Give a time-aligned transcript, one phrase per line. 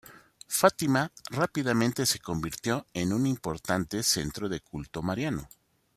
[0.47, 5.47] Fátima rápidamente se convirtió en un importante centro de culto mariano.